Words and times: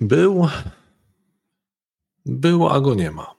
Był, 0.00 0.48
był, 2.26 2.68
a 2.68 2.80
go 2.80 2.94
nie 2.94 3.10
ma. 3.10 3.34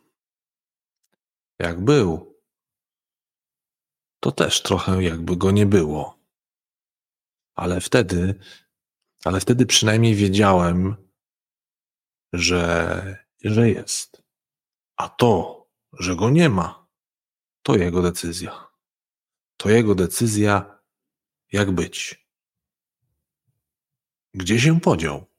Jak 1.60 1.84
był, 1.84 2.42
to 4.20 4.32
też 4.32 4.62
trochę 4.62 5.04
jakby 5.04 5.38
go 5.38 5.52
nie 5.52 5.66
było. 5.66 6.20
Ale 7.56 7.82
wtedy, 7.82 8.40
ale 9.26 9.40
wtedy 9.40 9.66
przynajmniej 9.66 10.16
wiedziałem, 10.16 10.96
że, 12.34 13.26
że 13.44 13.70
jest. 13.70 14.24
A 14.96 15.10
to, 15.10 15.62
że 16.00 16.16
go 16.16 16.30
nie 16.30 16.50
ma, 16.50 16.88
to 17.64 17.76
jego 17.76 18.02
decyzja. 18.02 18.68
To 19.58 19.70
jego 19.70 19.96
decyzja, 19.96 20.80
jak 21.52 21.72
być. 21.72 22.28
Gdzie 24.34 24.60
się 24.60 24.80
podział? 24.80 25.31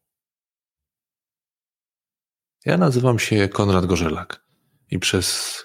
Ja 2.65 2.77
nazywam 2.77 3.19
się 3.19 3.48
Konrad 3.48 3.87
Gorzelak 3.87 4.45
i 4.91 4.98
przez 4.98 5.57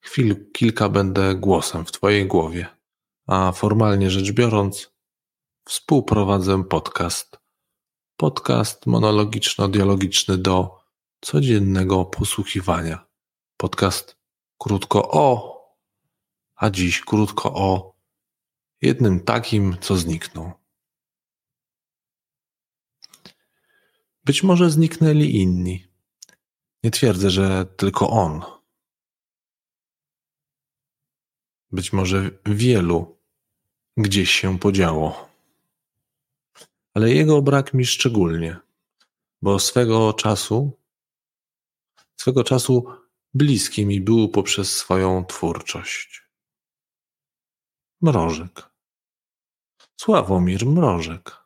chwil 0.00 0.50
kilka 0.52 0.88
będę 0.88 1.34
głosem 1.34 1.84
w 1.84 1.92
Twojej 1.92 2.26
głowie, 2.26 2.66
a 3.26 3.52
formalnie 3.52 4.10
rzecz 4.10 4.32
biorąc, 4.32 4.92
współprowadzę 5.64 6.64
podcast. 6.64 7.38
Podcast 8.16 8.86
monologiczno-dialogiczny 8.86 10.38
do 10.38 10.80
codziennego 11.20 12.04
posłuchiwania. 12.04 13.06
Podcast 13.56 14.16
krótko 14.58 15.10
o, 15.10 15.60
a 16.56 16.70
dziś 16.70 17.00
krótko 17.00 17.54
o 17.54 17.94
jednym 18.82 19.20
takim, 19.20 19.76
co 19.80 19.96
zniknął. 19.96 20.52
Być 24.24 24.42
może 24.42 24.70
zniknęli 24.70 25.36
inni 25.36 25.89
nie 26.84 26.90
twierdzę, 26.90 27.30
że 27.30 27.66
tylko 27.66 28.10
on. 28.10 28.42
Być 31.72 31.92
może 31.92 32.30
wielu 32.46 33.18
gdzieś 33.96 34.30
się 34.30 34.58
podziało. 34.58 35.30
Ale 36.94 37.10
jego 37.10 37.42
brak 37.42 37.74
mi 37.74 37.86
szczególnie, 37.86 38.56
bo 39.42 39.58
swego 39.58 40.12
czasu, 40.12 40.80
swego 42.16 42.44
czasu 42.44 42.86
bliski 43.34 43.86
mi 43.86 44.00
był 44.00 44.28
poprzez 44.28 44.76
swoją 44.76 45.24
twórczość. 45.24 46.22
Mrożek. 48.00 48.70
Sławomir 50.00 50.66
Mrożek. 50.66 51.36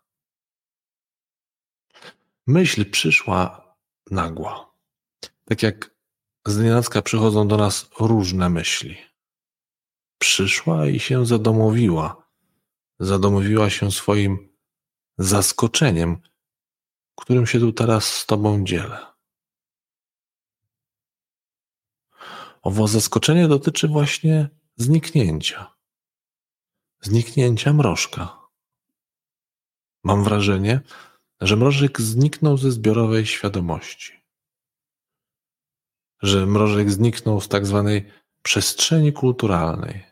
Myśl 2.46 2.90
przyszła 2.90 3.74
nagła. 4.10 4.73
Tak 5.44 5.62
jak 5.62 5.94
znienacka 6.46 7.02
przychodzą 7.02 7.48
do 7.48 7.56
nas 7.56 7.88
różne 8.00 8.50
myśli. 8.50 8.96
Przyszła 10.18 10.86
i 10.86 11.00
się 11.00 11.26
zadomowiła. 11.26 12.30
Zadomowiła 13.00 13.70
się 13.70 13.92
swoim 13.92 14.54
zaskoczeniem, 15.18 16.22
którym 17.16 17.46
się 17.46 17.60
tu 17.60 17.72
teraz 17.72 18.04
z 18.04 18.26
Tobą 18.26 18.64
dzielę. 18.64 19.06
Owo 22.62 22.88
zaskoczenie 22.88 23.48
dotyczy 23.48 23.88
właśnie 23.88 24.48
zniknięcia. 24.76 25.74
Zniknięcia 27.00 27.72
mrożka. 27.72 28.38
Mam 30.04 30.24
wrażenie, 30.24 30.80
że 31.40 31.56
mrożek 31.56 32.00
zniknął 32.00 32.56
ze 32.56 32.72
zbiorowej 32.72 33.26
świadomości 33.26 34.23
że 36.24 36.46
mrożek 36.46 36.90
zniknął 36.90 37.40
z 37.40 37.48
tak 37.48 37.66
zwanej 37.66 38.10
przestrzeni 38.42 39.12
kulturalnej. 39.12 40.04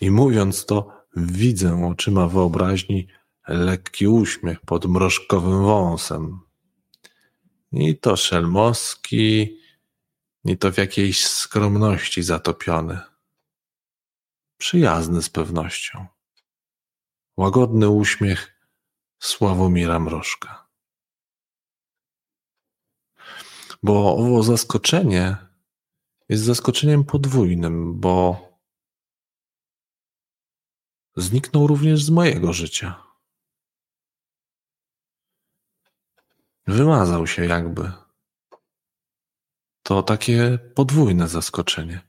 I 0.00 0.10
mówiąc 0.10 0.66
to, 0.66 0.92
widzę 1.16 1.86
oczyma 1.86 2.26
wyobraźni 2.28 3.08
lekki 3.48 4.08
uśmiech 4.08 4.60
pod 4.60 4.86
mrożkowym 4.86 5.62
wąsem. 5.62 6.40
Ni 7.72 7.98
to 7.98 8.16
szelmowski, 8.16 9.58
ni 10.44 10.58
to 10.58 10.72
w 10.72 10.78
jakiejś 10.78 11.26
skromności 11.26 12.22
zatopiony. 12.22 13.00
Przyjazny 14.58 15.22
z 15.22 15.30
pewnością. 15.30 16.06
Łagodny 17.36 17.88
uśmiech 17.88 18.52
Sławomira 19.18 19.98
Mrożka. 19.98 20.61
Bo 23.82 24.16
owo 24.16 24.42
zaskoczenie 24.42 25.36
jest 26.28 26.44
zaskoczeniem 26.44 27.04
podwójnym, 27.04 28.00
bo 28.00 28.40
zniknął 31.16 31.66
również 31.66 32.04
z 32.04 32.10
mojego 32.10 32.52
życia. 32.52 33.02
Wymazał 36.66 37.26
się 37.26 37.44
jakby. 37.44 37.92
To 39.82 40.02
takie 40.02 40.58
podwójne 40.74 41.28
zaskoczenie. 41.28 42.00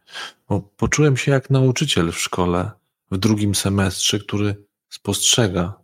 Bo 0.49 0.61
poczułem 0.61 1.17
się 1.17 1.31
jak 1.31 1.49
nauczyciel 1.49 2.11
w 2.11 2.19
szkole 2.19 2.71
w 3.11 3.17
drugim 3.17 3.55
semestrze, 3.55 4.19
który 4.19 4.65
spostrzega, 4.89 5.83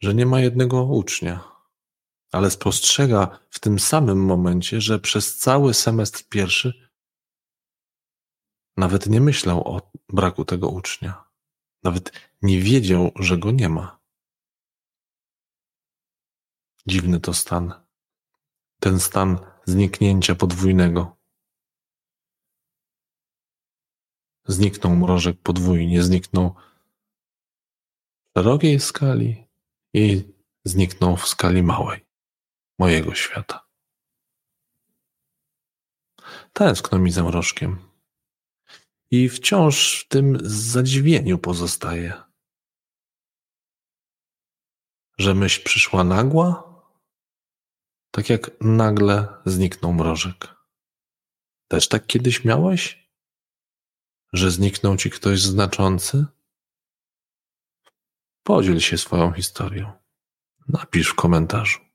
że 0.00 0.14
nie 0.14 0.26
ma 0.26 0.40
jednego 0.40 0.84
ucznia 0.84 1.57
ale 2.32 2.50
spostrzega 2.50 3.38
w 3.50 3.60
tym 3.60 3.78
samym 3.78 4.24
momencie, 4.24 4.80
że 4.80 4.98
przez 4.98 5.36
cały 5.36 5.74
semestr 5.74 6.24
pierwszy 6.28 6.88
nawet 8.76 9.06
nie 9.06 9.20
myślał 9.20 9.68
o 9.68 9.92
braku 10.08 10.44
tego 10.44 10.68
ucznia. 10.68 11.24
Nawet 11.82 12.12
nie 12.42 12.60
wiedział, 12.60 13.12
że 13.16 13.38
go 13.38 13.50
nie 13.50 13.68
ma. 13.68 14.00
Dziwny 16.86 17.20
to 17.20 17.34
stan. 17.34 17.74
Ten 18.80 19.00
stan 19.00 19.38
zniknięcia 19.64 20.34
podwójnego. 20.34 21.16
Zniknął 24.44 24.96
mrożek 24.96 25.40
podwójnie, 25.42 26.02
zniknął 26.02 26.54
w 28.28 28.38
szerokiej 28.38 28.80
skali 28.80 29.46
i 29.94 30.24
zniknął 30.64 31.16
w 31.16 31.28
skali 31.28 31.62
małej 31.62 32.07
mojego 32.78 33.14
świata. 33.14 33.68
Tęskno 36.52 36.98
mi 36.98 37.10
za 37.10 37.24
mrożkiem. 37.24 37.88
I 39.10 39.28
wciąż 39.28 40.00
w 40.00 40.08
tym 40.08 40.38
zadziwieniu 40.42 41.38
pozostaje. 41.38 42.22
Że 45.18 45.34
myśl 45.34 45.64
przyszła 45.64 46.04
nagła, 46.04 46.68
tak 48.10 48.30
jak 48.30 48.50
nagle 48.60 49.28
zniknął 49.46 49.92
mrożek. 49.92 50.54
Też 51.68 51.88
tak 51.88 52.06
kiedyś 52.06 52.44
miałeś? 52.44 53.10
Że 54.32 54.50
zniknął 54.50 54.96
ci 54.96 55.10
ktoś 55.10 55.42
znaczący? 55.42 56.26
Podziel 58.42 58.80
się 58.80 58.98
swoją 58.98 59.32
historią. 59.32 59.92
Napisz 60.68 61.08
w 61.08 61.14
komentarzu. 61.14 61.87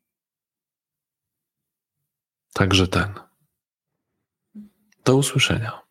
Także 2.54 2.88
ten. 2.88 3.14
Do 5.06 5.16
usłyszenia. 5.16 5.83